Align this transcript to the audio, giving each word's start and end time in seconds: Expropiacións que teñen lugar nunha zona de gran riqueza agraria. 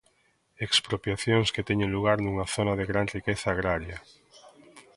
Expropiacións 0.65 1.47
que 1.53 1.67
teñen 1.69 1.93
lugar 1.95 2.17
nunha 2.21 2.45
zona 2.55 2.73
de 2.79 2.85
gran 2.91 3.07
riqueza 3.15 3.47
agraria. 3.51 3.97